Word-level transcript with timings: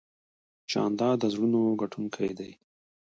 جانداد 0.71 1.17
د 1.21 1.23
زړونو 1.33 1.61
ګټونکی 1.81 2.29
دی. 2.39 2.51